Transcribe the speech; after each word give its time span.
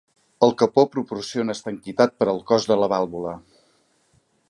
El 0.45 0.53
capó 0.61 0.85
proporciona 0.95 1.55
estanquitat 1.59 2.17
per 2.23 2.29
al 2.35 2.43
cos 2.53 2.69
de 2.73 2.79
la 2.85 2.91
vàlvula. 2.95 3.39